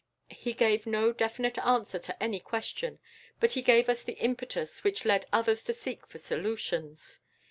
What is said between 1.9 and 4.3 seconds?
to any question, but he gave us the